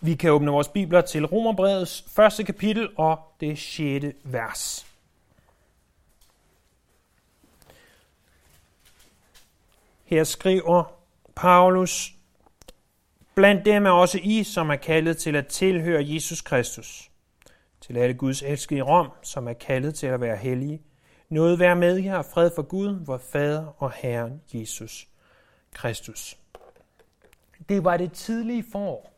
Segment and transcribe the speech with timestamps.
[0.00, 4.86] Vi kan åbne vores bibler til Romerbrevets første kapitel og det sjette vers.
[10.04, 10.84] Her skriver
[11.34, 12.12] Paulus,
[13.34, 17.10] Blandt dem er også I, som er kaldet til at tilhøre Jesus Kristus.
[17.80, 20.82] Til alle Guds elskede i Rom, som er kaldet til at være hellige.
[21.28, 25.08] Noget være med jer og fred for Gud, vor Fader og Herren Jesus
[25.72, 26.38] Kristus.
[27.68, 29.12] Det var det tidlige forår,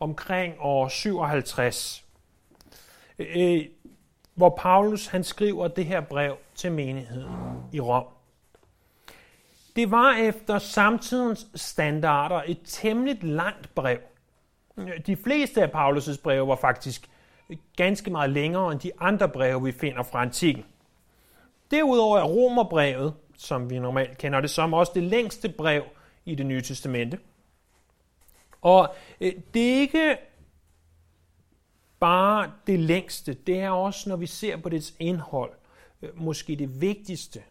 [0.00, 2.04] omkring år 57,
[3.18, 3.64] øh, øh,
[4.34, 7.32] hvor Paulus han skriver det her brev til menigheden
[7.72, 8.04] i Rom.
[9.76, 13.98] Det var efter samtidens standarder et temmelig langt brev.
[15.06, 17.10] De fleste af Paulus' breve var faktisk
[17.76, 20.64] ganske meget længere end de andre breve, vi finder fra antikken.
[21.70, 25.82] Derudover er Romerbrevet, som vi normalt kender det som, også det længste brev
[26.24, 27.18] i det nye testamente.
[28.62, 30.16] Og øh, det er ikke
[32.00, 35.52] bare det længste, det er også, når vi ser på dets indhold,
[36.02, 37.42] øh, måske det vigtigste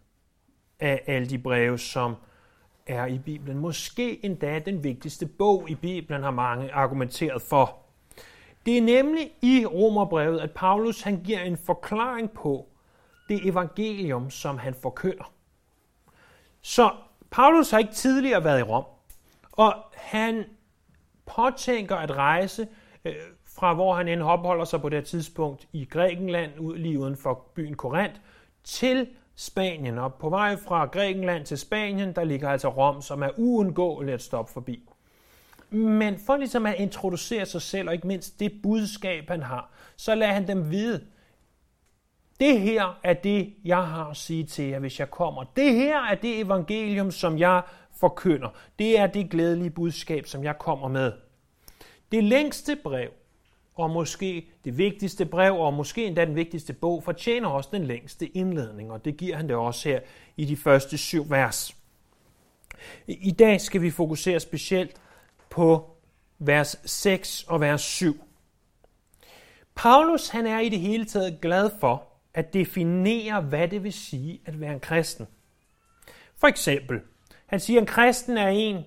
[0.79, 2.15] af alle de breve, som
[2.87, 3.57] er i Bibelen.
[3.57, 7.77] Måske endda den vigtigste bog i Bibelen, har mange argumenteret for.
[8.65, 12.67] Det er nemlig i Romerbrevet, at Paulus han giver en forklaring på
[13.29, 15.33] det evangelium, som han forkynder.
[16.61, 16.91] Så
[17.31, 18.83] Paulus har ikke tidligere været i Rom,
[19.51, 20.45] og han
[21.35, 22.67] påtænker at rejse
[23.05, 23.13] øh,
[23.57, 27.45] fra hvor han end opholder sig på det tidspunkt i Grækenland, ud lige uden for
[27.55, 28.19] byen Korinth,
[28.63, 29.97] til Spanien.
[29.97, 34.21] Og på vej fra Grækenland til Spanien, der ligger altså Rom, som er uundgåeligt at
[34.21, 34.89] stoppe forbi.
[35.69, 40.15] Men for ligesom at introducere sig selv, og ikke mindst det budskab, han har, så
[40.15, 41.05] lader han dem vide,
[42.39, 45.43] det her er det, jeg har at sige til jer, hvis jeg kommer.
[45.43, 47.61] Det her er det evangelium, som jeg
[47.99, 48.49] forkynder.
[48.79, 51.11] Det er det glædelige budskab, som jeg kommer med.
[52.11, 53.09] Det længste brev,
[53.75, 58.27] og måske det vigtigste brev, og måske endda den vigtigste bog, fortjener også den længste
[58.27, 59.99] indledning, og det giver han det også her
[60.37, 61.75] i de første syv vers.
[63.07, 65.01] I dag skal vi fokusere specielt
[65.49, 65.95] på
[66.39, 68.23] vers 6 og vers 7.
[69.75, 74.41] Paulus han er i det hele taget glad for at definere, hvad det vil sige
[74.45, 75.27] at være en kristen.
[76.37, 77.01] For eksempel,
[77.49, 78.85] han siger, at en kristen er en,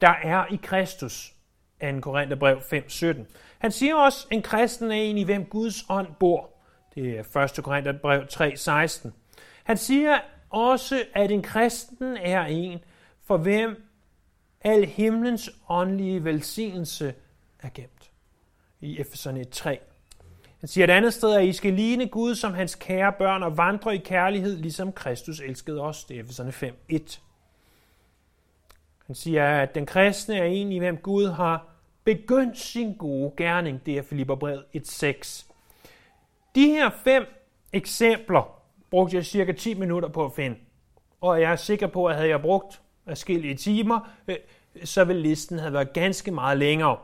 [0.00, 1.32] der er i Kristus,
[1.80, 2.00] 2.
[2.00, 3.24] Korintherbrev 5.17.
[3.58, 6.50] Han siger også, at en kristen er en, i hvem Guds ånd bor.
[6.94, 7.64] Det er 1.
[7.64, 9.08] Korintherbrev 3.16.
[9.64, 10.18] Han siger
[10.50, 12.78] også, at en kristen er en,
[13.24, 13.82] for hvem
[14.60, 17.14] al himlens åndelige velsignelse
[17.62, 18.10] er gemt.
[18.80, 19.78] I Efeserne 3.
[20.60, 23.56] Han siger et andet sted, at I skal ligne Gud som hans kære børn og
[23.56, 26.04] vandre i kærlighed, ligesom Kristus elskede os.
[26.04, 27.27] Det er Efeserne 5.1.
[29.08, 31.66] Han siger, at den kristne er en, i hvem Gud har
[32.04, 33.86] begyndt sin gode gerning.
[33.86, 35.52] Det er Filipperbrevet 1.6.
[36.54, 37.24] De her fem
[37.72, 38.60] eksempler
[38.90, 40.56] brugte jeg cirka 10 minutter på at finde.
[41.20, 44.36] Og jeg er sikker på, at havde jeg brugt forskellige timer, øh,
[44.84, 46.96] så ville listen have været ganske meget længere.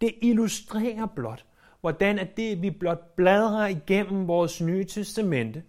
[0.00, 1.44] Det illustrerer blot,
[1.80, 5.62] hvordan at det, vi blot bladrer igennem vores nye testamente,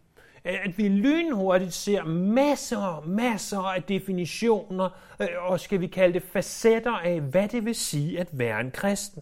[0.47, 4.89] at vi lynhurtigt ser masser og masser af definitioner,
[5.21, 8.71] øh, og skal vi kalde det facetter af, hvad det vil sige at være en
[8.71, 9.21] kristen.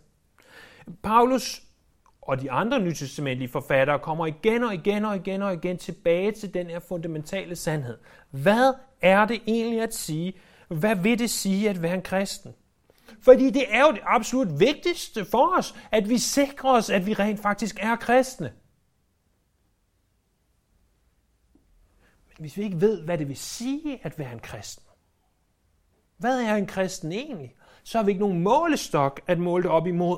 [1.04, 1.62] Paulus
[2.22, 6.54] og de andre nytestamentlige forfattere kommer igen og igen og igen og igen tilbage til
[6.54, 7.98] den her fundamentale sandhed.
[8.32, 10.34] Hvad er det egentlig at sige?
[10.68, 12.54] Hvad vil det sige at være en kristen?
[13.22, 17.14] Fordi det er jo det absolut vigtigste for os, at vi sikrer os, at vi
[17.14, 18.52] rent faktisk er kristne.
[22.40, 24.86] Hvis vi ikke ved, hvad det vil sige at være en kristen,
[26.18, 27.56] hvad er en kristen egentlig?
[27.84, 30.18] Så har vi ikke nogen målestok at måle det op imod.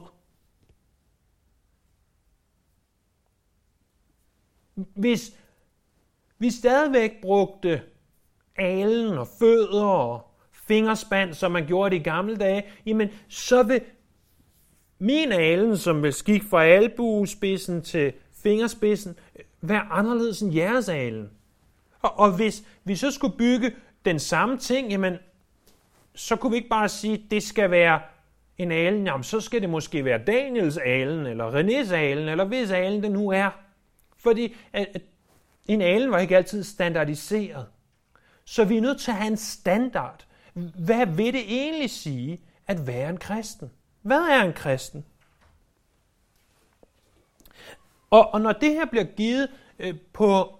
[4.75, 5.38] Hvis
[6.39, 7.81] vi stadigvæk brugte
[8.56, 13.81] alen og fødder og fingerspand, som man gjorde det i gamle dage, jamen så vil
[15.00, 19.19] min alen, som vil skik fra albuespidsen til fingerspidsen,
[19.62, 21.37] være anderledes end jeres alen.
[22.07, 23.71] Og, og hvis vi så skulle bygge
[24.06, 25.18] den samme ting, jamen,
[26.15, 28.01] så kunne vi ikke bare sige, at det skal være
[28.57, 32.71] en alen, jamen, så skal det måske være Daniels alen, eller Renés alen, eller hvis
[32.71, 33.50] alen det nu er.
[34.18, 35.01] Fordi at, at
[35.65, 37.65] en alen var ikke altid standardiseret.
[38.45, 40.25] Så vi er nødt til at have en standard.
[40.86, 43.71] Hvad vil det egentlig sige at være en kristen?
[44.01, 45.06] Hvad er en kristen?
[48.10, 49.50] Og, og når det her bliver givet
[49.80, 50.56] øh, på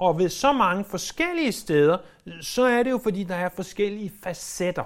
[0.00, 1.98] og ved så mange forskellige steder,
[2.40, 4.84] så er det jo fordi, der er forskellige facetter.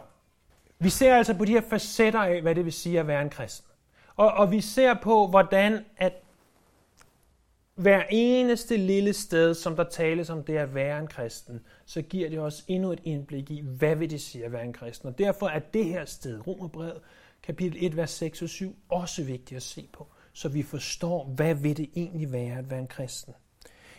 [0.79, 3.31] Vi ser altså på de her facetter af, hvad det vil sige at være en
[3.31, 3.71] kristen.
[4.17, 6.13] Og, og vi ser på, hvordan at
[7.75, 12.31] hver eneste lille sted, som der tales om det at være en kristen, så giver
[12.31, 15.09] det os endnu et indblik i, hvad vil det sige at være en kristen.
[15.09, 17.01] Og derfor er det her sted, Romerbrevet,
[17.43, 21.55] kapitel 1, vers 6 og 7, også vigtigt at se på, så vi forstår, hvad
[21.55, 23.35] vil det egentlig være at være en kristen.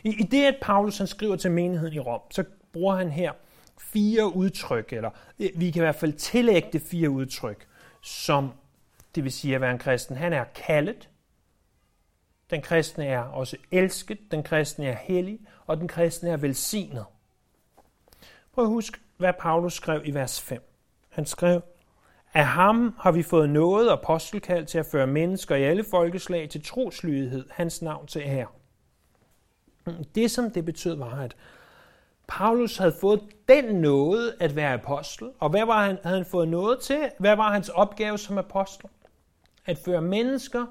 [0.05, 2.43] I, i det, at Paulus han skriver til menigheden i Rom, så
[2.73, 3.31] bruger han her
[3.77, 5.09] fire udtryk, eller
[5.39, 7.67] øh, vi kan i hvert fald tillægge det fire udtryk,
[8.01, 8.51] som
[9.15, 10.15] det vil sige at være en kristen.
[10.15, 11.09] Han er kaldet,
[12.49, 17.05] den kristne er også elsket, den kristne er hellig, og den kristne er velsignet.
[18.53, 20.71] Prøv at huske, hvad Paulus skrev i vers 5.
[21.09, 21.61] Han skrev,
[22.33, 26.63] af ham har vi fået noget apostelkald til at føre mennesker i alle folkeslag til
[26.63, 28.47] troslydighed, hans navn til ære.
[30.15, 31.35] Det, som det betød, var, at
[32.27, 35.31] Paulus havde fået den noget at være apostel.
[35.39, 37.09] Og hvad var han, havde han fået noget til?
[37.19, 38.89] Hvad var hans opgave som apostel?
[39.65, 40.65] At føre mennesker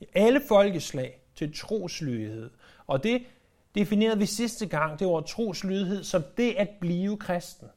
[0.00, 2.50] i alle folkeslag til troslydighed.
[2.86, 3.22] Og det
[3.74, 7.68] definerede vi sidste gang, det var troslydighed, som det at blive kristen.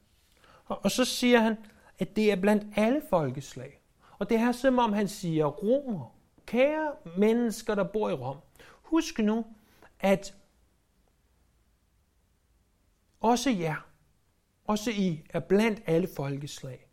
[0.66, 1.56] Og, og så siger han,
[1.98, 3.80] at det er blandt alle folkeslag.
[4.18, 6.14] Og det er som om han siger, romer,
[6.46, 8.36] kære mennesker, der bor i Rom,
[8.82, 9.44] husk nu,
[10.00, 10.34] at
[13.20, 13.86] også jer,
[14.64, 16.86] også I er blandt alle folkeslag.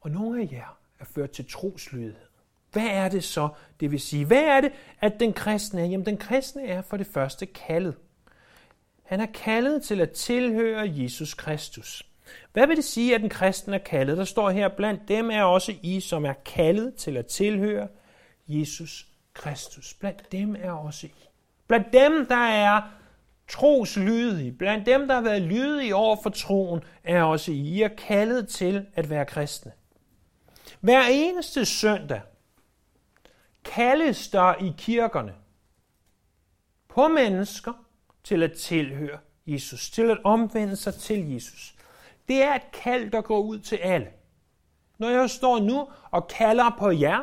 [0.00, 2.26] Og nogle af jer er ført til troslydighed.
[2.72, 3.48] Hvad er det så,
[3.80, 4.24] det vil sige?
[4.24, 5.84] Hvad er det, at den kristne er?
[5.84, 7.96] Jamen, den kristne er for det første kaldet.
[9.02, 12.06] Han er kaldet til at tilhøre Jesus Kristus.
[12.52, 14.18] Hvad vil det sige, at den kristne er kaldet?
[14.18, 17.88] Der står her, blandt dem er også I, som er kaldet til at tilhøre
[18.48, 19.94] Jesus Kristus.
[19.94, 21.28] Blandt dem er også I.
[21.66, 22.82] Blandt dem, der er
[23.50, 27.58] troslydige, blandt dem, der har været lydige over for troen, er også I.
[27.58, 29.72] I er kaldet til at være kristne.
[30.80, 32.20] Hver eneste søndag
[33.64, 35.34] kaldes der i kirkerne
[36.88, 37.72] på mennesker
[38.24, 41.74] til at tilhøre Jesus, til at omvende sig til Jesus.
[42.28, 44.08] Det er et kald, der går ud til alle.
[44.98, 47.20] Når jeg står nu og kalder på jer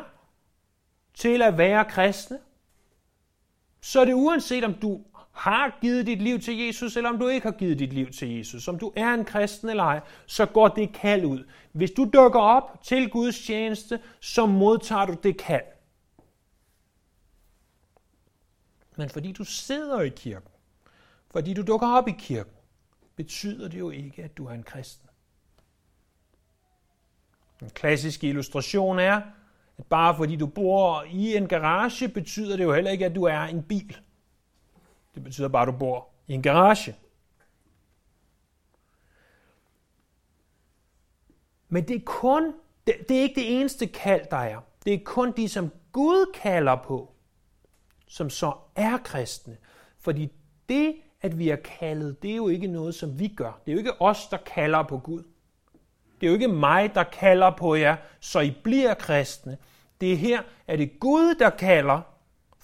[1.14, 2.38] til at være kristne,
[3.80, 5.00] så er det uanset om du
[5.38, 8.36] har givet dit liv til Jesus, eller om du ikke har givet dit liv til
[8.36, 11.44] Jesus, om du er en kristen eller ej, så går det kald ud.
[11.72, 15.64] Hvis du dukker op til Guds tjeneste, så modtager du det kald.
[18.96, 20.50] Men fordi du sidder i kirken,
[21.30, 22.52] fordi du dukker op i kirken,
[23.16, 25.08] betyder det jo ikke, at du er en kristen.
[27.62, 29.20] En klassisk illustration er,
[29.78, 33.22] at bare fordi du bor i en garage, betyder det jo heller ikke, at du
[33.22, 33.96] er en bil.
[35.18, 36.96] Det betyder bare, at du bor i en garage.
[41.68, 42.54] Men det er kun,
[42.86, 44.60] det, det er ikke det eneste kald, der er.
[44.84, 47.12] Det er kun de, som Gud kalder på,
[48.06, 49.56] som så er kristne.
[49.98, 50.32] Fordi
[50.68, 53.60] det, at vi er kaldet, det er jo ikke noget, som vi gør.
[53.66, 55.22] Det er jo ikke os, der kalder på Gud.
[56.20, 59.58] Det er jo ikke mig, der kalder på jer, så I bliver kristne.
[60.00, 62.00] Det er her, at det er Gud, der kalder,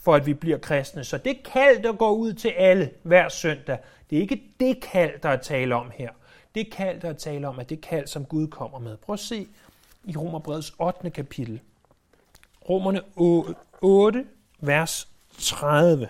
[0.05, 1.05] for at vi bliver kristne.
[1.05, 3.79] Så det kald, der går ud til alle hver søndag,
[4.11, 6.11] det er ikke det kald, der er tale om her.
[6.55, 8.97] Det kald, der er tale om, er det kald, som Gud kommer med.
[8.97, 9.47] Prøv at se
[10.05, 11.11] i Romerbrevets 8.
[11.11, 11.61] kapitel.
[12.69, 13.01] Romerne
[13.83, 14.27] 8,
[14.61, 16.09] vers 30.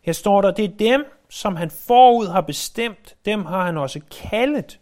[0.00, 4.00] Her står der, det er dem, som han forud har bestemt, dem har han også
[4.10, 4.80] kaldet.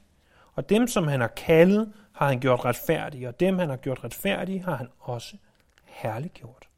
[0.55, 4.05] Og dem, som han har kaldet, har han gjort retfærdige, og dem, han har gjort
[4.05, 5.37] retfærdige, har han også
[5.85, 6.69] herliggjort.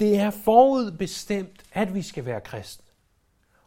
[0.00, 2.84] Det er forudbestemt, at vi skal være kristne.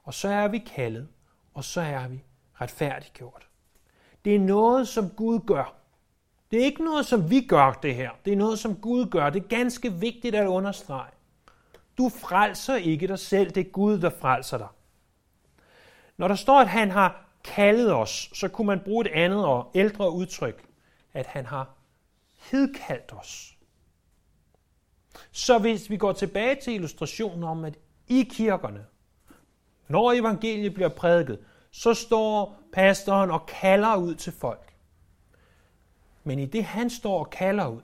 [0.04, 1.08] Og så er vi kaldet,
[1.54, 2.24] og så er vi
[2.62, 3.48] retfærdiggjort.
[4.26, 5.76] Det er noget, som Gud gør.
[6.52, 8.12] Det er ikke noget, som vi gør det her.
[8.26, 9.30] Det er noget, som Gud gør.
[9.30, 11.12] Det er ganske vigtigt at understrege.
[11.98, 13.52] Du frelser ikke dig selv.
[13.52, 14.68] Det er Gud, der frelser dig.
[16.18, 19.72] Når der står, at han har kaldet os, så kunne man bruge et andet og
[19.76, 20.66] ældre udtryk,
[21.14, 21.70] at han har
[22.52, 23.58] hedkaldt os.
[25.32, 28.86] Så hvis vi går tilbage til illustrationen om, at i kirkerne,
[29.88, 31.40] når evangeliet bliver prædiket,
[31.72, 34.74] så står pastoren og kalder ud til folk.
[36.24, 37.82] Men i det han står og kalder ud,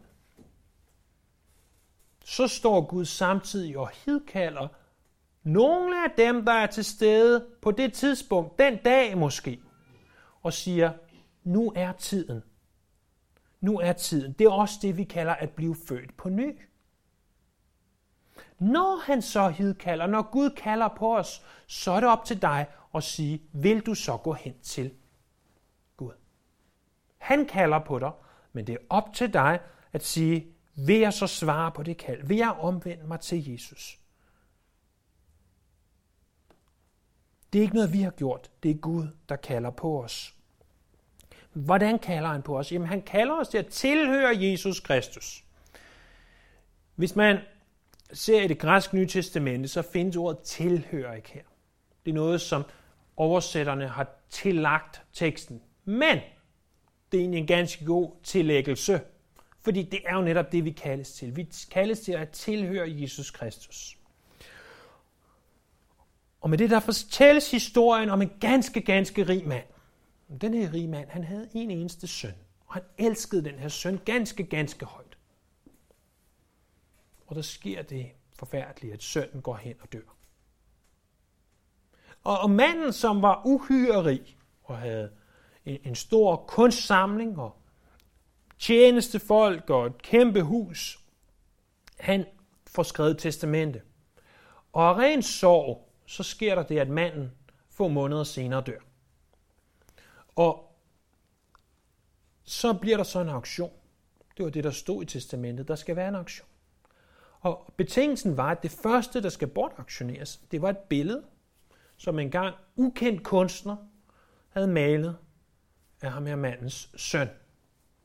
[2.25, 4.67] så står Gud samtidig og hidkalder
[5.43, 9.59] nogle af dem, der er til stede på det tidspunkt, den dag måske,
[10.41, 10.91] og siger,
[11.43, 12.43] nu er tiden.
[13.61, 14.33] Nu er tiden.
[14.33, 16.59] Det er også det, vi kalder at blive født på ny.
[18.59, 22.67] Når han så hidkalder, når Gud kalder på os, så er det op til dig
[22.95, 24.93] at sige, vil du så gå hen til
[25.97, 26.13] Gud?
[27.17, 28.11] Han kalder på dig,
[28.53, 29.59] men det er op til dig
[29.93, 32.23] at sige, vil jeg så svare på det kald?
[32.23, 34.00] Vil jeg omvende mig til Jesus?
[37.53, 38.51] Det er ikke noget, vi har gjort.
[38.63, 40.35] Det er Gud, der kalder på os.
[41.53, 42.71] Hvordan kalder han på os?
[42.71, 45.43] Jamen, han kalder os til at tilhøre Jesus Kristus.
[46.95, 47.37] Hvis man
[48.13, 51.43] ser i det græske nye testamente, så findes ordet tilhører ikke her.
[52.05, 52.63] Det er noget, som
[53.17, 55.61] oversætterne har tillagt teksten.
[55.85, 56.19] Men
[57.11, 59.01] det er egentlig en ganske god tillæggelse,
[59.61, 61.35] fordi det er jo netop det, vi kaldes til.
[61.35, 63.97] Vi kaldes til at tilhøre Jesus Kristus.
[66.41, 69.65] Og med det der fortælles historien om en ganske, ganske rig mand.
[70.41, 73.99] Den her rige mand, han havde en eneste søn, og han elskede den her søn
[74.05, 75.17] ganske, ganske højt.
[77.27, 80.17] Og der sker det forfærdelige, at sønnen går hen og dør.
[82.23, 85.11] Og, og manden, som var uhyre rig og havde
[85.65, 87.57] en, en stor kunstsamling og
[88.59, 90.99] tjenestefolk og et kæmpe hus,
[91.99, 92.25] han
[92.67, 93.81] får skrevet testamente.
[94.73, 97.31] Og af ren sorg, så sker der det, at manden
[97.69, 98.79] få måneder senere dør.
[100.35, 100.75] Og
[102.43, 103.71] så bliver der så en auktion.
[104.37, 105.67] Det var det, der stod i testamentet.
[105.67, 106.47] Der skal være en auktion.
[107.39, 111.23] Og betingelsen var, at det første, der skal bortauktioneres, det var et billede,
[111.97, 113.75] som en gang ukendt kunstner
[114.49, 115.17] havde malet
[116.01, 117.29] af ham her mandens søn.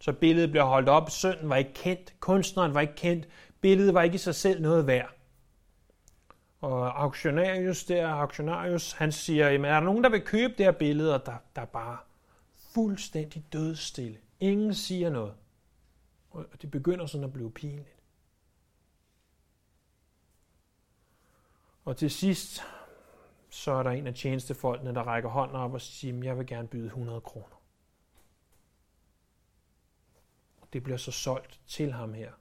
[0.00, 1.10] Så billedet blev holdt op.
[1.10, 2.14] Sønnen var ikke kendt.
[2.20, 3.28] Kunstneren var ikke kendt.
[3.60, 5.15] Billedet var ikke i sig selv noget værd.
[6.60, 10.72] Og auktionarius der, auktionarius, han siger, jamen er der nogen, der vil købe det her
[10.72, 11.98] billede, og der, der er bare
[12.56, 14.18] fuldstændig dødstille.
[14.40, 15.34] Ingen siger noget.
[16.30, 17.96] Og det begynder sådan at blive pinligt.
[21.84, 22.62] Og til sidst,
[23.50, 26.68] så er der en af tjenestefolkene, der rækker hånden op og siger, jeg vil gerne
[26.68, 27.62] byde 100 kroner.
[30.72, 32.32] Det bliver så solgt til ham her,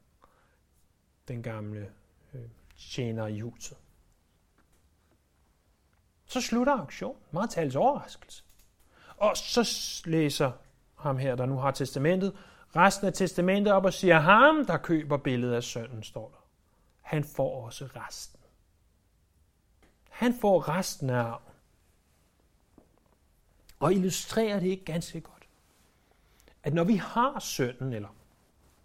[1.27, 1.91] den gamle
[2.33, 3.77] øh, tjener i huset.
[6.35, 7.21] Så slutter auktionen.
[7.31, 8.43] Meget tals overraskelse.
[9.17, 9.69] Og så
[10.05, 10.51] læser
[10.95, 12.37] ham her, der nu har testamentet,
[12.75, 16.47] resten af testamentet op og siger, ham, der køber billedet af sønnen, står der.
[17.01, 18.39] Han får også resten.
[20.09, 21.53] Han får resten af arven.
[23.79, 25.47] Og illustrerer det ikke ganske godt.
[26.63, 28.15] At når vi har sønnen, eller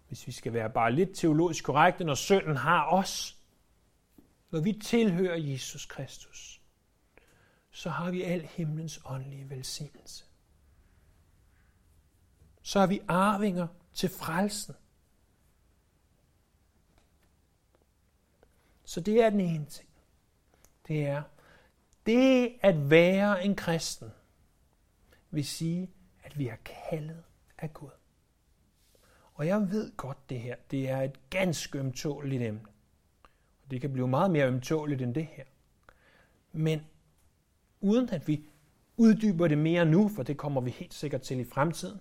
[0.07, 3.37] hvis vi skal være bare lidt teologisk korrekte, når sønnen har os,
[4.51, 6.60] når vi tilhører Jesus Kristus,
[7.71, 10.25] så har vi al himlens åndelige velsignelse.
[12.61, 14.75] Så er vi arvinger til frelsen.
[18.83, 19.89] Så det er den ene ting.
[20.87, 21.23] Det er,
[22.05, 24.11] det at være en kristen
[25.31, 25.89] vil sige,
[26.23, 27.23] at vi er kaldet
[27.57, 27.89] af Gud.
[29.33, 32.65] Og jeg ved godt det her, det er et ganske ømtåligt emne.
[33.63, 35.43] Og det kan blive meget mere ømtåligt end det her.
[36.51, 36.81] Men
[37.81, 38.45] uden at vi
[38.97, 41.99] uddyber det mere nu, for det kommer vi helt sikkert til i fremtiden,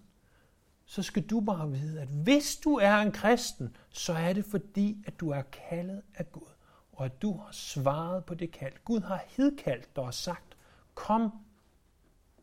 [0.84, 5.04] så skal du bare vide, at hvis du er en kristen, så er det fordi,
[5.06, 6.48] at du er kaldet af Gud,
[6.92, 8.72] og at du har svaret på det kald.
[8.84, 10.56] Gud har hedkaldt dig og sagt,
[10.94, 11.32] kom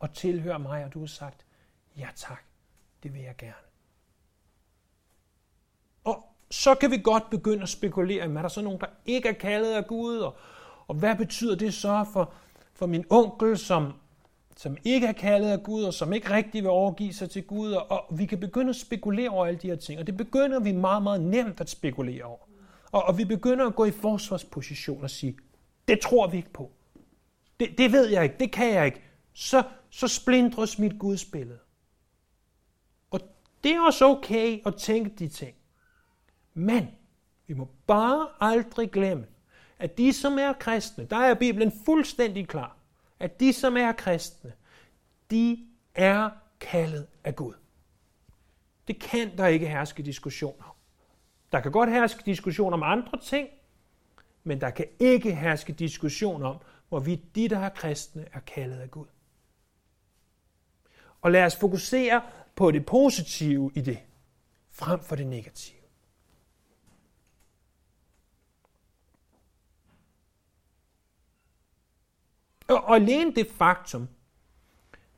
[0.00, 1.46] og tilhør mig, og du har sagt,
[1.96, 2.42] ja tak,
[3.02, 3.54] det vil jeg gerne.
[6.04, 9.32] Og så kan vi godt begynde at spekulere, er der så nogen, der ikke er
[9.32, 10.36] kaldet af Gud, og,
[10.86, 12.34] og hvad betyder det så for,
[12.78, 13.92] for min onkel, som,
[14.56, 17.72] som ikke er kaldet af Gud, og som ikke rigtig vil overgive sig til Gud,
[17.72, 20.60] og, og vi kan begynde at spekulere over alle de her ting, og det begynder
[20.60, 22.48] vi meget, meget nemt at spekulere over.
[22.92, 25.36] Og, og vi begynder at gå i forsvarsposition og sige,
[25.88, 26.70] det tror vi ikke på.
[27.60, 29.02] Det, det ved jeg ikke, det kan jeg ikke.
[29.32, 31.58] Så, så splindres mit gudsbillede.
[33.10, 33.20] Og
[33.64, 35.54] det er også okay at tænke de ting.
[36.54, 36.88] Men
[37.46, 39.26] vi må bare aldrig glemme,
[39.78, 42.76] at de, som er kristne, der er Bibelen fuldstændig klar,
[43.20, 44.52] at de, som er kristne,
[45.30, 46.30] de er
[46.60, 47.54] kaldet af Gud.
[48.88, 50.62] Det kan der ikke herske diskussion.
[51.52, 53.48] Der kan godt herske diskussion om andre ting,
[54.44, 56.56] men der kan ikke herske diskussion om,
[56.88, 59.06] hvorvidt de, der er kristne, er kaldet af Gud.
[61.20, 62.22] Og lad os fokusere
[62.54, 63.98] på det positive i det,
[64.70, 65.77] frem for det negative.
[72.68, 74.08] Og, og alene det faktum,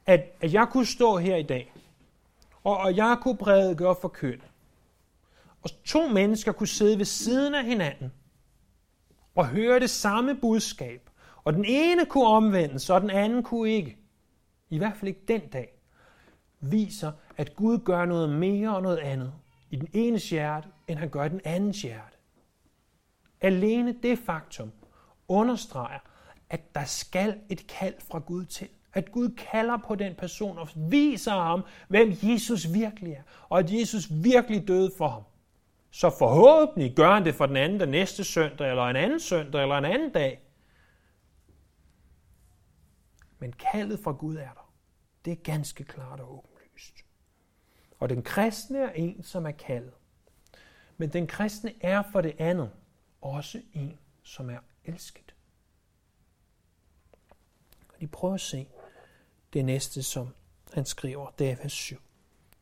[0.07, 1.73] at, at jeg kunne stå her i dag,
[2.65, 4.43] og, og jeg kunne prædike og køn,
[5.63, 8.13] og to mennesker kunne sidde ved siden af hinanden
[9.35, 11.11] og høre det samme budskab,
[11.45, 13.97] Og den ene kunne omvendes, og den anden kunne ikke.
[14.71, 15.81] I hvert fald ikke den dag.
[16.61, 19.33] Viser, at Gud gør noget mere og noget andet
[19.71, 22.17] i den ene hjerte, end han gør i den andens hjerte.
[23.41, 24.73] Alene det faktum
[25.29, 25.99] understreger,
[26.51, 28.69] at der skal et kald fra Gud til.
[28.93, 33.23] At Gud kalder på den person og viser ham, hvem Jesus virkelig er.
[33.49, 35.23] Og at Jesus virkelig døde for ham.
[35.91, 39.63] Så forhåbentlig gør han det for den anden den næste søndag, eller en anden søndag,
[39.63, 40.41] eller en anden dag.
[43.39, 44.73] Men kaldet fra Gud er der.
[45.25, 46.95] Det er ganske klart og åbenlyst.
[47.99, 49.93] Og den kristne er en, som er kaldet.
[50.97, 52.71] Men den kristne er for det andet
[53.21, 55.30] også en, som er elsket.
[58.01, 58.69] Lige prøv prøver at se
[59.53, 60.35] det næste, som
[60.73, 61.97] han skriver, det er vers 7.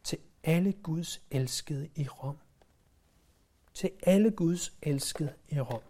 [0.02, 2.38] Til alle Guds elskede i Rom.
[3.74, 5.82] Til alle Guds elskede i Rom.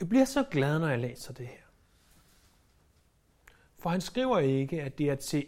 [0.00, 1.62] Jeg bliver så glad, når jeg læser det her.
[3.78, 5.46] For han skriver ikke, at det er til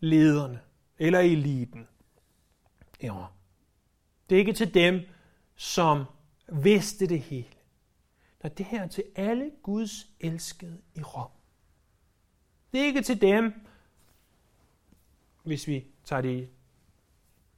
[0.00, 0.60] lederne
[0.98, 1.88] eller eliten
[3.00, 3.32] i Rom.
[4.28, 5.00] Det er ikke til dem,
[5.56, 6.04] som
[6.48, 7.63] vidste det hele.
[8.44, 11.30] Når det her til alle Guds elskede i Rom.
[12.72, 13.52] Det er ikke til dem,
[15.42, 16.48] hvis vi tager det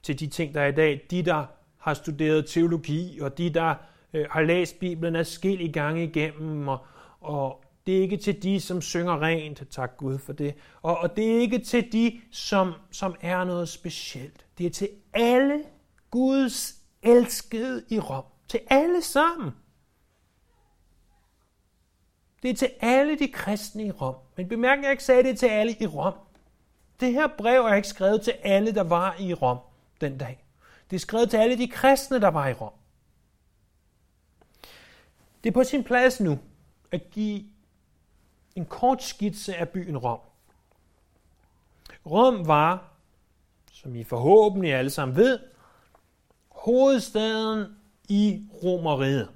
[0.02, 1.47] til de ting, der er i dag, de, der
[1.78, 3.75] har studeret teologi, og de, der
[4.12, 6.87] øh, har læst Bibelen i gange igennem, og,
[7.21, 11.16] og det er ikke til de, som synger rent, tak Gud for det, og, og
[11.16, 14.47] det er ikke til de, som, som er noget specielt.
[14.59, 15.64] Det er til alle
[16.11, 18.25] Guds elskede i Rom.
[18.49, 19.52] Til alle sammen.
[22.43, 24.14] Det er til alle de kristne i Rom.
[24.37, 26.14] Men bemærk, at jeg ikke sagde det til alle i Rom.
[27.00, 29.59] Det her brev er ikke skrevet til alle, der var i Rom
[30.00, 30.45] den dag.
[30.90, 32.73] Det er skrevet til alle de kristne, der var i Rom.
[35.45, 36.38] Det er på sin plads nu
[36.93, 37.45] at give
[38.55, 40.21] en kort skitse af byen Rom.
[42.07, 42.90] Rom var,
[43.73, 45.38] som I forhåbentlig alle sammen ved,
[46.49, 47.77] hovedstaden
[48.09, 49.31] i Romeriet.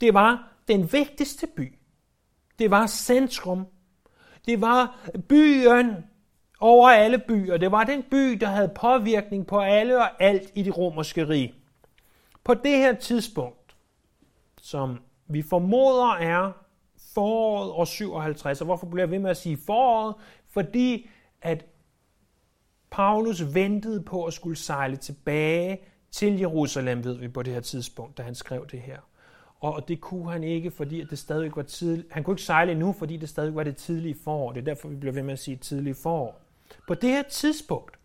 [0.00, 1.78] Det var den vigtigste by.
[2.58, 3.66] Det var centrum.
[4.46, 5.96] Det var byen
[6.60, 7.56] over alle byer.
[7.56, 11.54] Det var den by, der havde påvirkning på alle og alt i det romerske rige.
[12.44, 13.76] På det her tidspunkt,
[14.60, 16.52] som vi formoder er
[17.14, 20.14] foråret år 57, og hvorfor bliver jeg ved med at sige foråret?
[20.48, 21.08] Fordi
[21.42, 21.64] at
[22.90, 28.18] Paulus ventede på at skulle sejle tilbage til Jerusalem, ved vi på det her tidspunkt,
[28.18, 28.98] da han skrev det her.
[29.62, 32.06] Og det kunne han ikke, fordi det stadig var tidligt.
[32.10, 34.52] Han kunne ikke sejle endnu, fordi det stadig var det tidlige forår.
[34.52, 36.40] Det er derfor, vi bliver ved med at sige tidlige forår.
[36.88, 37.98] På det her tidspunkt,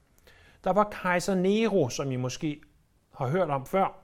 [0.64, 2.62] der var kejser Nero, som I måske
[3.16, 4.00] har hørt om før,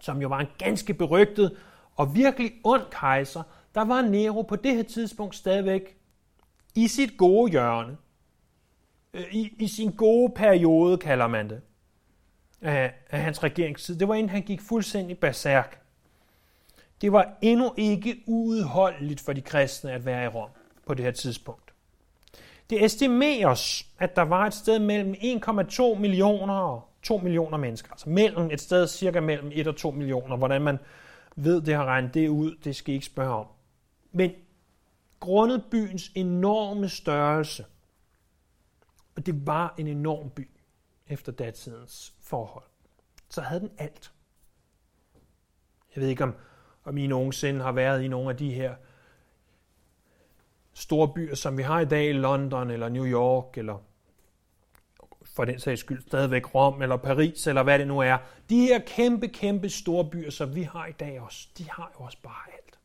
[0.00, 1.56] som jo var en ganske berygtet
[1.96, 3.42] og virkelig ond kejser,
[3.74, 5.96] der var Nero på det her tidspunkt stadigvæk
[6.74, 7.96] i sit gode hjørne.
[9.14, 11.60] Øh, I, i sin gode periode, kalder man det,
[12.60, 13.98] af, af hans regeringstid.
[13.98, 15.85] Det var inden han gik fuldstændig berserk.
[17.00, 20.50] Det var endnu ikke uudholdeligt for de kristne at være i Rom
[20.86, 21.72] på det her tidspunkt.
[22.70, 27.90] Det estimeres, at der var et sted mellem 1,2 millioner og 2 millioner mennesker.
[27.90, 30.36] Altså mellem et sted cirka mellem 1 og 2 millioner.
[30.36, 30.78] Hvordan man
[31.36, 33.46] ved det har regnet det ud, det skal I ikke spørge om.
[34.12, 34.30] Men
[35.20, 37.64] grundet byens enorme størrelse,
[39.16, 40.50] og det var en enorm by
[41.06, 42.64] efter datidens forhold,
[43.28, 44.12] så havde den alt.
[45.94, 46.34] Jeg ved ikke, om,
[46.86, 48.74] om I nogensinde har været i nogle af de her
[50.74, 53.82] store byer, som vi har i dag, London eller New York, eller
[55.24, 58.18] for den sags skyld stadigvæk Rom eller Paris, eller hvad det nu er.
[58.50, 62.04] De her kæmpe, kæmpe store byer, som vi har i dag også, de har jo
[62.04, 62.78] også bare alt.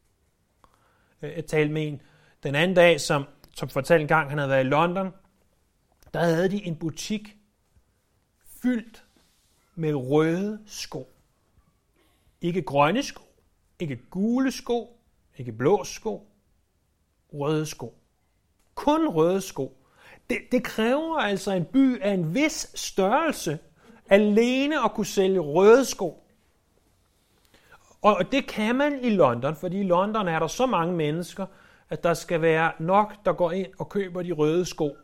[1.21, 2.01] Øh, jeg talte med en
[2.43, 5.13] den anden dag, som, som fortalte en gang, han havde været i London.
[6.13, 7.37] Der havde de en butik
[8.61, 9.03] fyldt
[9.75, 11.09] med røde sko.
[12.41, 13.30] Ikke grønne sko,
[13.81, 14.99] ikke gule sko,
[15.37, 16.27] ikke blå sko,
[17.33, 17.97] røde sko.
[18.75, 19.77] Kun røde sko.
[20.29, 23.59] Det, det kræver altså en by af en vis størrelse
[24.09, 26.23] alene at kunne sælge røde sko.
[28.01, 31.45] Og det kan man i London, fordi i London er der så mange mennesker,
[31.89, 34.95] at der skal være nok, der går ind og køber de røde sko.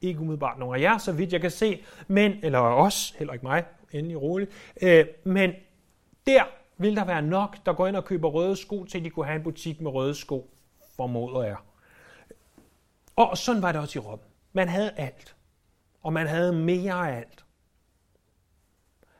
[0.00, 3.46] Ikke umiddelbart nogen af jer, så vidt jeg kan se, men, eller os, heller ikke
[3.46, 4.50] mig, endelig roligt,
[4.82, 5.52] øh, men
[6.26, 6.44] der
[6.80, 9.36] vil der være nok, der går ind og køber røde sko, til de kunne have
[9.36, 10.54] en butik med røde sko,
[10.96, 11.56] formoder jeg.
[13.16, 14.20] Og sådan var det også i Rom.
[14.52, 15.36] Man havde alt.
[16.02, 17.44] Og man havde mere af alt.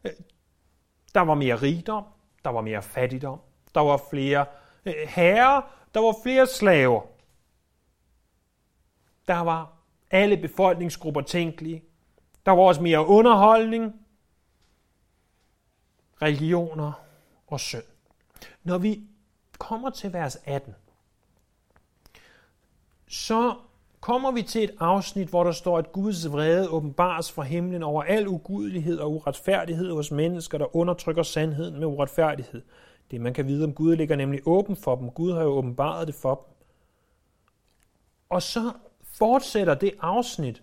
[0.04, 0.12] Øh,
[1.14, 2.04] der var mere rigdom,
[2.44, 3.40] der var mere fattigdom,
[3.74, 4.46] Der var flere
[4.86, 5.62] øh, herrer,
[5.94, 7.02] der var flere slaver.
[9.28, 9.72] Der var
[10.10, 11.84] alle befolkningsgrupper tænkelige.
[12.46, 14.06] Der var også mere underholdning,
[16.22, 17.09] religioner
[17.50, 17.82] og synd.
[18.64, 19.00] Når vi
[19.58, 20.74] kommer til vers 18,
[23.08, 23.54] så
[24.00, 28.02] kommer vi til et afsnit, hvor der står, at Guds vrede åbenbares fra himlen over
[28.02, 32.62] al ugudelighed og uretfærdighed hos mennesker, der undertrykker sandheden med uretfærdighed.
[33.10, 35.10] Det, man kan vide om Gud, ligger nemlig åben for dem.
[35.10, 36.66] Gud har jo åbenbaret det for dem.
[38.28, 38.72] Og så
[39.18, 40.62] fortsætter det afsnit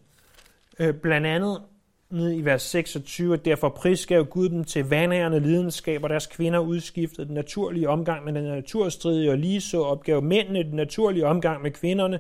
[0.80, 1.64] øh, blandt andet
[2.10, 6.60] ned i vers 26, at derfor prisgav Gud dem til vandærende lidenskab, og deres kvinder
[6.60, 11.62] udskiftede den naturlige omgang med den naturstridige, og lige så opgav mændene den naturlige omgang
[11.62, 12.20] med kvinderne,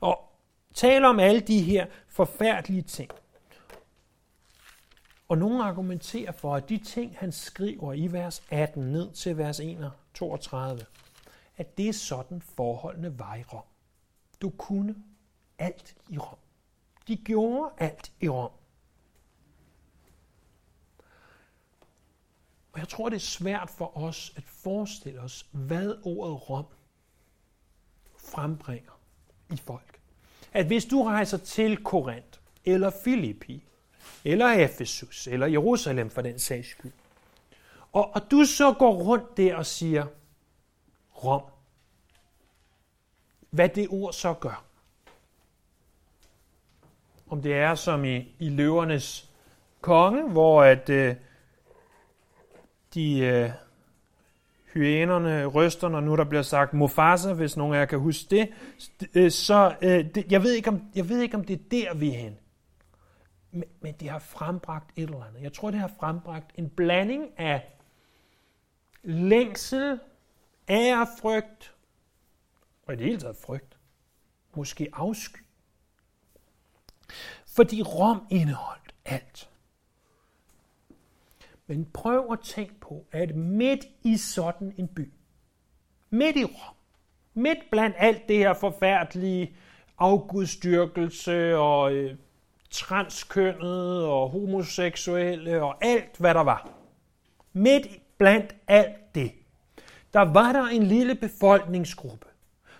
[0.00, 0.18] og
[0.74, 3.10] tal om alle de her forfærdelige ting.
[5.28, 9.60] Og nogle argumenterer for, at de ting, han skriver i vers 18 ned til vers
[10.14, 10.80] 32,
[11.56, 13.62] at det er sådan forholdene var i Rom.
[14.42, 14.94] Du kunne
[15.58, 16.38] alt i Rom.
[17.08, 18.50] De gjorde alt i Rom.
[22.76, 26.66] Og jeg tror, det er svært for os at forestille os, hvad ordet Rom
[28.18, 29.00] frembringer
[29.52, 30.00] i folk.
[30.52, 33.64] At hvis du rejser til Korinth, eller Filippi,
[34.24, 36.92] eller Efesus, eller Jerusalem for den sags skyld,
[37.92, 40.06] og, og du så går rundt der og siger
[41.24, 41.42] Rom,
[43.50, 44.64] hvad det ord så gør.
[47.28, 49.30] Om det er som i, i løvernes
[49.80, 51.16] konge, hvor at øh,
[52.96, 53.50] de øh,
[54.74, 58.48] hyænerne ryster, når nu der bliver sagt Mufasa, hvis nogen af jer kan huske det,
[59.14, 61.94] øh, så øh, det, jeg, ved ikke, om, jeg ved ikke, om det er der,
[61.94, 62.38] vi er hen.
[63.50, 65.42] Men, men det har frembragt et eller andet.
[65.42, 67.72] Jeg tror, det har frembragt en blanding af
[69.02, 70.00] længsel,
[70.68, 71.74] ærefrygt,
[72.86, 73.78] og i det hele taget frygt.
[74.56, 75.38] Måske afsky.
[77.46, 79.50] Fordi Rom indeholdt alt.
[81.66, 85.12] Men prøv at tænke på, at midt i sådan en by,
[86.10, 86.76] midt i Rom,
[87.34, 89.56] midt blandt alt det her forfærdelige
[89.98, 92.16] afgudstyrkelse og øh,
[92.70, 96.70] transkønnet og homoseksuelle og alt, hvad der var.
[97.52, 97.86] Midt
[98.18, 99.32] blandt alt det,
[100.12, 102.26] der var der en lille befolkningsgruppe,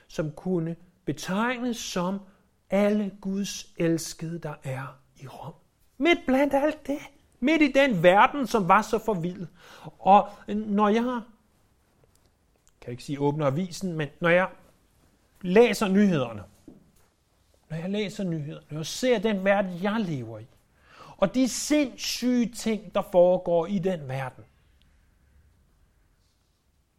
[0.08, 2.20] som kunne betegnes som
[2.70, 5.54] alle Guds elskede, der er i Rom.
[5.98, 6.98] Midt blandt alt det.
[7.40, 9.48] Midt i den verden, som var så forvildet.
[9.98, 11.22] Og øh, når jeg, kan
[12.86, 14.48] jeg ikke sige åbner avisen, men når jeg
[15.40, 16.44] læser nyhederne,
[17.70, 20.46] når jeg læser nyhederne, når jeg ser den verden, jeg lever i,
[21.16, 24.44] og de sindssyge ting, der foregår i den verden,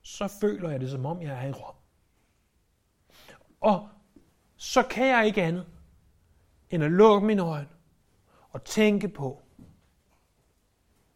[0.01, 1.75] så føler jeg det, som om jeg er i Rom.
[3.61, 3.89] Og
[4.55, 5.65] så kan jeg ikke andet,
[6.69, 7.67] end at lukke mine øjne
[8.49, 9.41] og tænke på,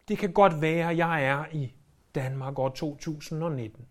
[0.07, 1.73] det kan godt være, at jeg er i
[2.15, 3.85] Danmark år 2019.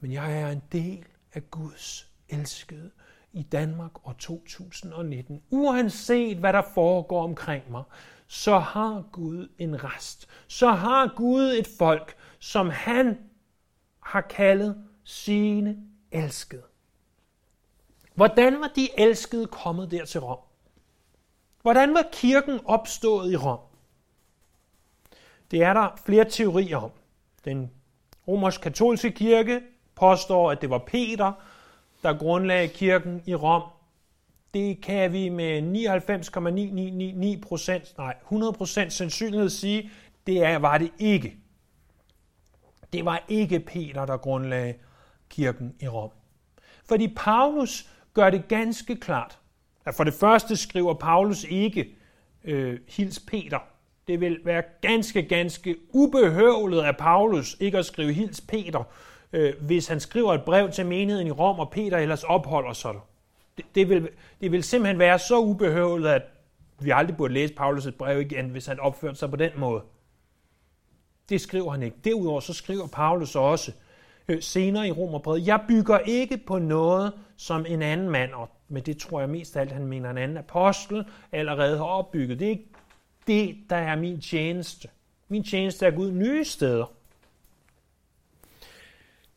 [0.00, 2.90] Men jeg er en del af Guds elskede
[3.32, 5.42] i Danmark år 2019.
[5.50, 7.82] Uanset hvad der foregår omkring mig,
[8.26, 10.28] så har Gud en rest.
[10.46, 13.18] Så har Gud et folk, som han
[14.00, 15.76] har kaldet sine
[16.12, 16.62] elskede.
[18.14, 20.38] Hvordan var de elskede kommet der til Rom?
[21.62, 23.67] Hvordan var kirken opstået i Rom?
[25.50, 26.90] Det er der flere teorier om.
[27.44, 27.70] Den
[28.28, 29.60] romersk-katolske kirke
[29.94, 31.32] påstår, at det var Peter,
[32.02, 33.62] der grundlagde kirken i Rom.
[34.54, 39.90] Det kan vi med 99,999 procent, nej, 100 procent sandsynlighed sige,
[40.26, 41.36] det er, var det ikke.
[42.92, 44.74] Det var ikke Peter, der grundlagde
[45.28, 46.10] kirken i Rom.
[46.84, 49.38] Fordi Paulus gør det ganske klart,
[49.84, 51.96] at for det første skriver Paulus ikke
[52.44, 53.58] øh, hils Peter,
[54.08, 58.84] det vil være ganske, ganske ubehøvlet af Paulus ikke at skrive hils Peter,
[59.32, 62.94] øh, hvis han skriver et brev til menigheden i Rom, og Peter ellers opholder sig
[62.94, 63.06] der.
[63.56, 64.08] Det, det, vil,
[64.40, 66.22] det vil simpelthen være så ubehøvlet, at
[66.80, 69.82] vi aldrig burde læse Paulus brev igen, hvis han opførte sig på den måde.
[71.28, 71.96] Det skriver han ikke.
[72.04, 73.72] Derudover så skriver Paulus også
[74.28, 78.82] øh, senere i Romerbrevet, jeg bygger ikke på noget, som en anden mand, og med
[78.82, 82.38] det tror jeg mest af alt, han mener en anden apostel, allerede har opbygget.
[82.38, 82.68] Det er ikke
[83.28, 84.88] det, der er min tjeneste.
[85.28, 86.86] Min tjeneste er Gud nye steder.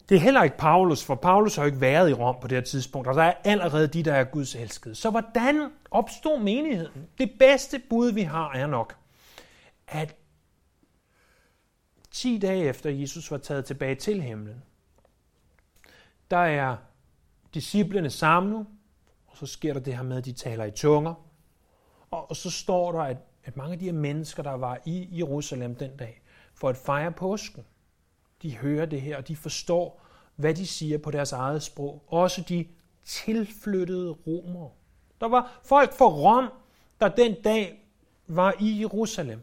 [0.09, 2.57] Det er heller ikke Paulus, for Paulus har jo ikke været i Rom på det
[2.57, 4.95] her tidspunkt, og der er allerede de, der er Guds elskede.
[4.95, 7.07] Så hvordan opstod menigheden?
[7.17, 8.95] Det bedste bud, vi har, er nok,
[9.87, 10.15] at
[12.11, 14.63] 10 dage efter Jesus var taget tilbage til himlen,
[16.31, 16.77] der er
[17.53, 18.67] disciplene samlet,
[19.27, 21.13] og så sker der det her med, at de taler i tunger.
[22.11, 25.07] Og, og så står der, at, at mange af de her mennesker, der var i
[25.11, 26.21] Jerusalem den dag,
[26.53, 27.63] for at fejre påsken,
[28.41, 30.01] de hører det her, og de forstår,
[30.35, 32.03] hvad de siger på deres eget sprog.
[32.07, 32.65] Også de
[33.03, 34.69] tilflyttede romere.
[35.21, 36.49] Der var folk fra Rom,
[36.99, 37.87] der den dag
[38.27, 39.39] var i Jerusalem.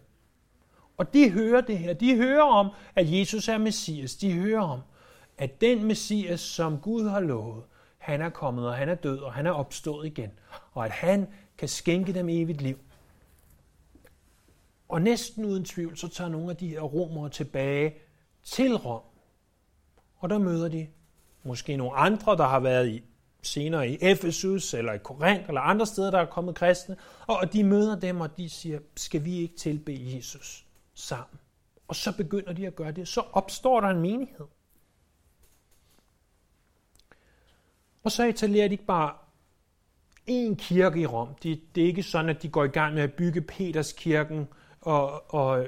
[0.96, 1.92] Og de hører det her.
[1.92, 4.16] De hører om, at Jesus er Messias.
[4.16, 4.80] De hører om,
[5.38, 7.64] at den Messias, som Gud har lovet,
[7.98, 10.30] han er kommet, og han er død, og han er opstået igen.
[10.72, 11.26] Og at han
[11.58, 12.78] kan skænke dem evigt liv.
[14.88, 17.94] Og næsten uden tvivl, så tager nogle af de her romere tilbage
[18.42, 19.02] til Rom.
[20.16, 20.88] Og der møder de
[21.42, 23.02] måske nogle andre, der har været i
[23.42, 26.96] senere i Efesus eller i Korinth eller andre steder, der er kommet kristne,
[27.26, 31.38] og de møder dem, og de siger, skal vi ikke tilbe Jesus sammen?
[31.88, 33.08] Og så begynder de at gøre det.
[33.08, 34.46] Så opstår der en menighed.
[38.04, 39.14] Og så etablerer de ikke bare
[40.26, 41.28] en kirke i Rom.
[41.42, 44.48] Det, det er ikke sådan, at de går i gang med at bygge Peterskirken
[44.80, 45.66] og, og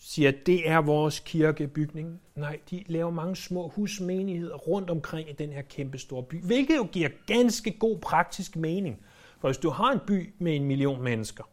[0.00, 2.20] siger, at det er vores kirkebygning.
[2.34, 6.76] Nej, de laver mange små husmenigheder rundt omkring i den her kæmpe store by, hvilket
[6.76, 9.00] jo giver ganske god praktisk mening.
[9.40, 11.44] For hvis du har en by med en million mennesker,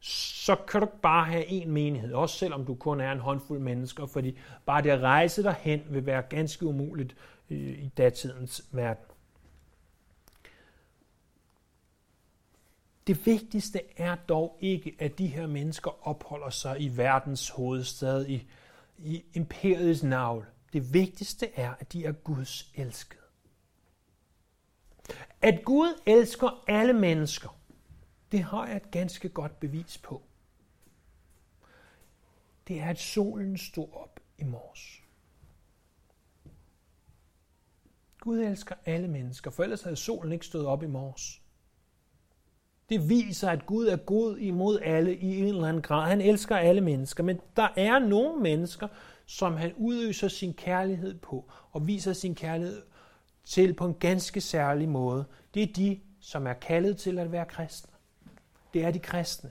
[0.00, 3.60] så kan du ikke bare have en menighed, også selvom du kun er en håndfuld
[3.60, 7.16] mennesker, fordi bare det at rejse derhen vil være ganske umuligt
[7.50, 9.04] øh, i datidens verden.
[13.06, 18.46] Det vigtigste er dog ikke, at de her mennesker opholder sig i verdens hovedstad, i,
[18.98, 20.46] i imperiets navl.
[20.72, 23.20] Det vigtigste er, at de er Guds elskede.
[25.42, 27.58] At Gud elsker alle mennesker,
[28.32, 30.22] det har jeg et ganske godt bevis på.
[32.68, 35.02] Det er, at solen stod op i morges.
[38.20, 41.43] Gud elsker alle mennesker, for ellers havde solen ikke stået op i morges.
[42.88, 46.08] Det viser, at Gud er god imod alle i en eller anden grad.
[46.08, 48.88] Han elsker alle mennesker, men der er nogle mennesker,
[49.26, 52.82] som han udøser sin kærlighed på, og viser sin kærlighed
[53.44, 55.24] til på en ganske særlig måde.
[55.54, 57.92] Det er de, som er kaldet til at være kristne.
[58.74, 59.50] Det er de kristne.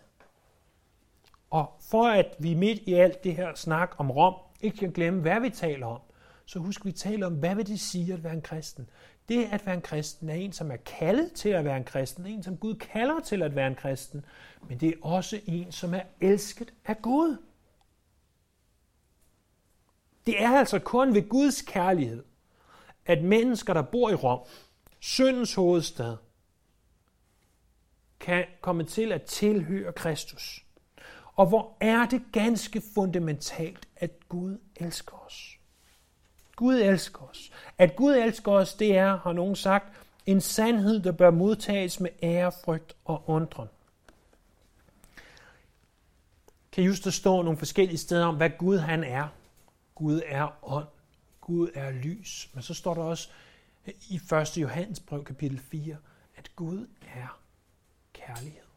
[1.50, 5.22] Og for at vi midt i alt det her snak om Rom, ikke kan glemme,
[5.22, 6.02] hvad vi taler om,
[6.45, 8.89] så husk, vi taler om, hvad vil det sige at være en kristen?
[9.29, 12.25] Det at være en kristen er en, som er kaldet til at være en kristen,
[12.25, 14.25] en, som Gud kalder til at være en kristen,
[14.69, 17.38] men det er også en, som er elsket af Gud.
[20.25, 22.23] Det er altså kun ved Guds kærlighed,
[23.06, 24.39] at mennesker, der bor i Rom,
[24.99, 26.17] syndens hovedstad,
[28.19, 30.65] kan komme til at tilhøre Kristus.
[31.36, 35.60] Og hvor er det ganske fundamentalt, at Gud elsker os.
[36.63, 37.52] Gud elsker os.
[37.78, 39.86] At Gud elsker os, det er, har nogen sagt,
[40.26, 43.67] en sandhed, der bør modtages med ære, frygt og undren.
[46.71, 49.28] Kan just der stå nogle forskellige steder om, hvad Gud han er.
[49.95, 50.88] Gud er ånd.
[51.41, 52.49] Gud er lys.
[52.54, 53.30] Men så står der også
[53.86, 54.58] i 1.
[54.58, 55.95] Johannes brev kapitel 4,
[56.36, 57.39] at Gud er
[58.13, 58.67] kærlighed.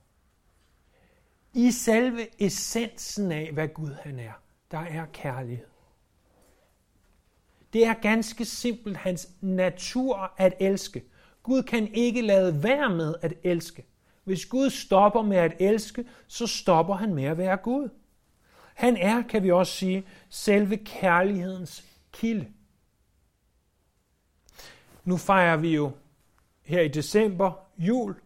[1.52, 4.32] I selve essensen af, hvad Gud han er,
[4.70, 5.75] der er kærlighed.
[7.72, 11.04] Det er ganske simpelt hans natur at elske.
[11.42, 13.86] Gud kan ikke lade være med at elske.
[14.24, 17.88] Hvis Gud stopper med at elske, så stopper han med at være Gud.
[18.74, 22.52] Han er, kan vi også sige, selve kærlighedens kilde.
[25.04, 25.92] Nu fejrer vi jo
[26.62, 28.20] her i december jul.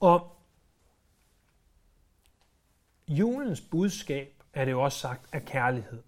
[0.00, 0.36] Og
[3.08, 5.98] julens budskab er det jo også sagt af kærlighed.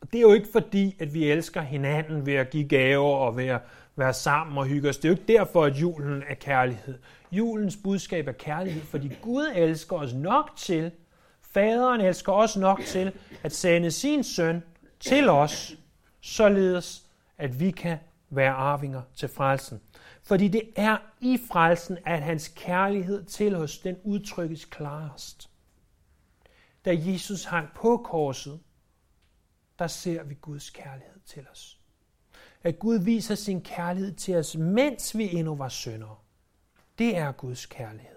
[0.00, 3.36] Og det er jo ikke fordi, at vi elsker hinanden ved at give gaver og
[3.36, 3.60] ved at
[3.96, 4.96] være sammen og hygge os.
[4.96, 6.98] Det er jo ikke derfor, at julen er kærlighed.
[7.32, 10.90] Julens budskab er kærlighed, fordi Gud elsker os nok til,
[11.42, 14.62] faderen elsker os nok til, at sende sin søn
[15.00, 15.76] til os,
[16.20, 17.02] således
[17.38, 17.98] at vi kan
[18.30, 19.80] være arvinger til frelsen.
[20.22, 25.50] Fordi det er i frelsen, at hans kærlighed til os, den udtrykkes klarest.
[26.86, 28.60] Da Jesus hang på korset,
[29.78, 31.80] der ser vi Guds kærlighed til os.
[32.62, 36.16] At Gud viser sin kærlighed til os, mens vi endnu var syndere.
[36.98, 38.16] Det er Guds kærlighed.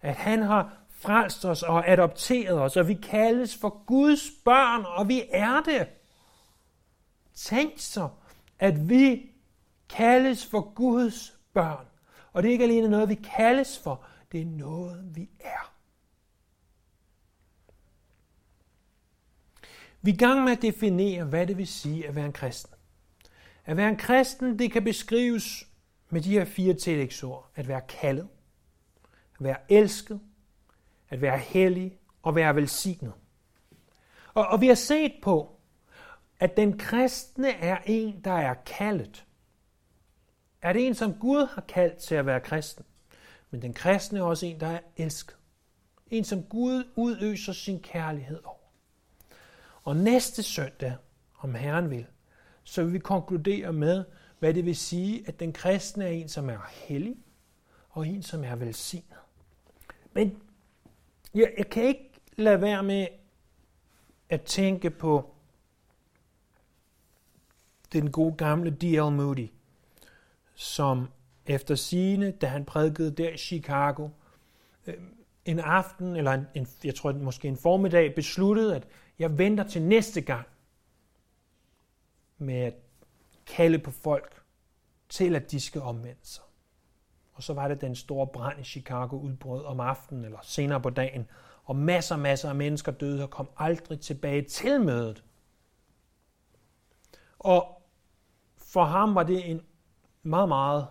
[0.00, 5.08] At han har frelst os og adopteret os, og vi kaldes for Guds børn, og
[5.08, 5.88] vi er det.
[7.34, 8.08] Tænk så,
[8.58, 9.30] at vi
[9.88, 11.86] kaldes for Guds børn.
[12.32, 15.79] Og det er ikke alene noget, vi kaldes for, det er noget, vi er.
[20.02, 22.74] Vi er i gang med at definere, hvad det vil sige at være en kristen.
[23.64, 25.66] At være en kristen, det kan beskrives
[26.10, 27.50] med de her fire tillægsord.
[27.54, 28.28] At være kaldet,
[29.38, 30.20] at være elsket,
[31.08, 33.12] at være hellig og være velsignet.
[34.34, 35.56] Og, og vi har set på,
[36.40, 39.24] at den kristne er en, der er kaldet.
[40.62, 42.84] Er det en, som Gud har kaldt til at være kristen?
[43.50, 45.36] Men den kristne er også en, der er elsket.
[46.10, 48.59] En, som Gud udøser sin kærlighed over.
[49.82, 50.96] Og næste søndag,
[51.38, 52.06] om Herren vil,
[52.64, 54.04] så vil vi konkludere med,
[54.38, 57.16] hvad det vil sige, at den kristne er en, som er hellig,
[57.90, 59.18] og en, som er velsignet.
[60.12, 60.42] Men
[61.34, 63.06] jeg, jeg kan ikke lade være med
[64.28, 65.34] at tænke på
[67.92, 69.10] den gode gamle D.L.
[69.12, 69.48] Moody,
[70.54, 71.08] som
[71.46, 74.08] efter sine, da han prædikede der i Chicago,
[74.86, 74.94] øh,
[75.44, 78.86] en aften, eller en, en, jeg tror måske en formiddag, besluttede, at
[79.18, 80.46] jeg venter til næste gang
[82.38, 82.74] med at
[83.46, 84.42] kalde på folk
[85.08, 86.44] til, at de skal omvende sig.
[87.32, 90.90] Og så var det den store brand i Chicago udbrød om aftenen eller senere på
[90.90, 91.28] dagen,
[91.64, 95.24] og masser og masser af mennesker døde og kom aldrig tilbage til mødet.
[97.38, 97.82] Og
[98.56, 99.60] for ham var det en
[100.22, 100.86] meget, meget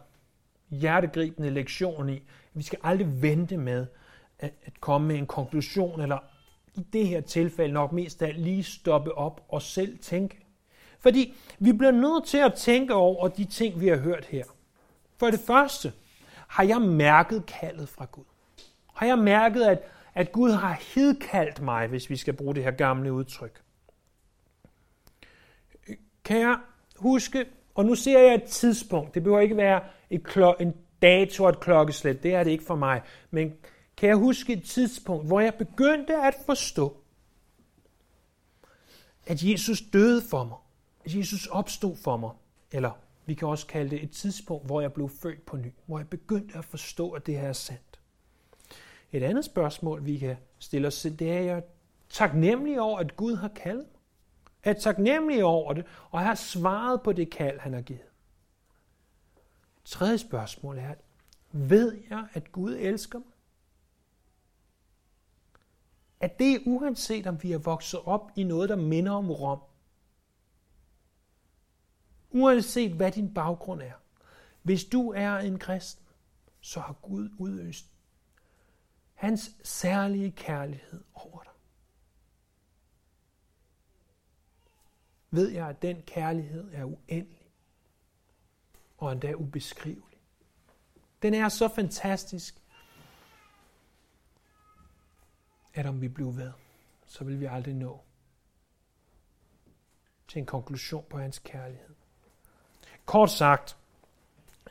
[0.70, 3.88] hjertegribende lektion i, at vi skal aldrig vente med
[4.40, 6.18] at, at komme med en konklusion, eller
[6.76, 10.46] i det her tilfælde nok mest af lige stoppe op og selv tænke.
[11.00, 14.44] Fordi vi bliver nødt til at tænke over de ting, vi har hørt her.
[15.18, 15.94] For det første,
[16.48, 18.24] har jeg mærket kaldet fra Gud?
[18.94, 19.82] Har jeg mærket, at,
[20.16, 23.62] at Gud har hidkaldt mig, hvis vi skal bruge det her gamle udtryk?
[26.24, 26.58] Kan jeg
[26.96, 31.44] huske, og nu ser jeg et tidspunkt, det behøver ikke være et klo- en dato
[31.44, 33.54] og et klokkeslæt, det er det ikke for mig, men
[34.00, 36.98] kan jeg huske et tidspunkt, hvor jeg begyndte at forstå,
[39.26, 40.58] at Jesus døde for mig,
[41.06, 42.32] at Jesus opstod for mig,
[42.72, 42.92] eller
[43.26, 46.10] vi kan også kalde det et tidspunkt, hvor jeg blev født på ny, hvor jeg
[46.10, 48.00] begyndte at forstå, at det her er sandt.
[49.12, 51.62] Et andet spørgsmål, vi kan stille os selv, det er, at jeg er
[52.10, 54.02] taknemmelig over, at Gud har kaldet mig.
[54.64, 58.02] Er taknemmelig over det, og har svaret på det kald, han har givet.
[59.84, 60.94] Et tredje spørgsmål er,
[61.52, 63.28] ved jeg, at Gud elsker mig?
[66.20, 69.60] At det uanset om vi er vokset op i noget, der minder om Rom,
[72.30, 73.94] Uanset hvad din baggrund er.
[74.62, 76.06] Hvis du er en kristen,
[76.62, 77.86] så har Gud udøst
[79.14, 81.52] hans særlige kærlighed over dig.
[85.32, 87.52] Ved jeg, at den kærlighed er uendelig
[88.98, 90.20] og endda ubeskrivelig.
[91.22, 92.62] Den er så fantastisk,
[95.80, 96.52] at om vi blev ved,
[97.08, 98.00] så vil vi aldrig nå
[100.28, 101.96] til en konklusion på hans kærlighed.
[103.06, 103.78] Kort sagt,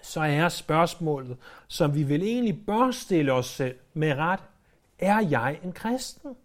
[0.03, 4.40] så er spørgsmålet, som vi vel egentlig bør stille os selv med ret,
[4.99, 6.37] er jeg en kristen?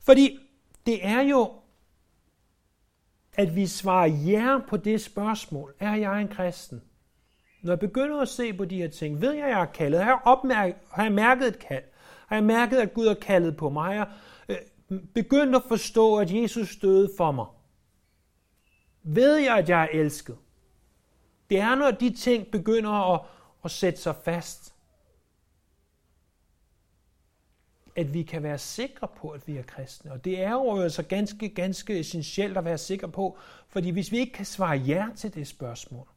[0.00, 0.38] Fordi
[0.86, 1.52] det er jo,
[3.34, 6.82] at vi svarer ja på det spørgsmål, er jeg en kristen?
[7.62, 10.00] Når jeg begynder at se på de her ting, ved jeg, at jeg er kaldet?
[10.00, 11.84] Har jeg, opmærket, har jeg mærket et kald?
[12.26, 13.88] Har jeg mærket, at Gud har kaldet på mig?
[13.88, 14.08] og jeg
[14.90, 17.46] øh, begyndt at forstå, at Jesus døde for mig?
[19.02, 20.36] Ved jeg, at jeg er elsket?
[21.50, 23.20] Det er, når de ting begynder at,
[23.64, 24.74] at sætte sig fast,
[27.96, 30.12] at vi kan være sikre på, at vi er kristne.
[30.12, 34.18] Og det er jo altså ganske, ganske essentielt at være sikker på, fordi hvis vi
[34.18, 36.08] ikke kan svare ja til det spørgsmål,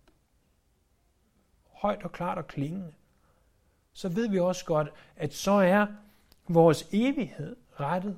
[1.71, 2.93] højt og klart og klingende,
[3.97, 5.87] så ved vi også godt, at så er
[6.47, 8.17] vores evighed rettet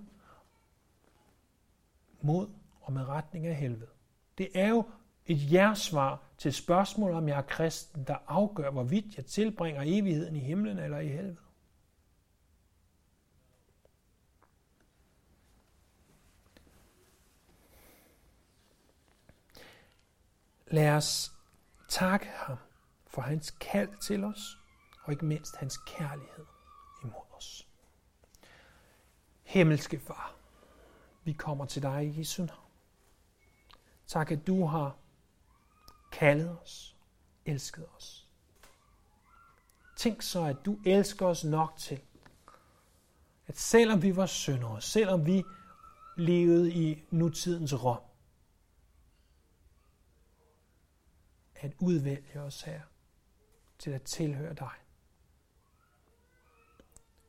[2.21, 2.49] mod
[2.81, 3.89] og med retning af helvede.
[4.37, 4.89] Det er jo
[5.25, 10.39] et ja-svar til spørgsmålet, om jeg er kristen, der afgør, hvorvidt jeg tilbringer evigheden i
[10.39, 11.37] himlen eller i helvede.
[20.67, 21.31] Lad os
[21.87, 22.57] takke ham
[23.07, 24.58] for hans kald til os,
[25.09, 26.45] og ikke mindst hans kærlighed
[27.03, 27.67] imod os.
[29.43, 30.35] Himmelske Far,
[31.23, 32.71] vi kommer til dig i Jesu navn.
[34.07, 34.97] Tak, at du har
[36.11, 36.97] kaldet os,
[37.45, 38.27] elsket os.
[39.97, 42.01] Tænk så, at du elsker os nok til,
[43.47, 45.43] at selvom vi var syndere, selvom vi
[46.17, 48.01] levede i nutidens rom,
[51.55, 52.81] at udvælge os her
[53.79, 54.78] til at tilhøre dig.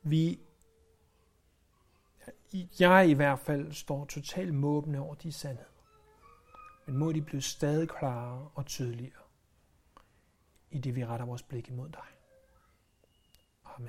[0.03, 0.39] Vi
[2.79, 5.69] jeg i hvert fald står totalt måbende over de sandheder.
[6.85, 9.21] Men må de blive stadig klarere og tydeligere
[10.71, 12.10] i det, vi retter vores blik imod dig.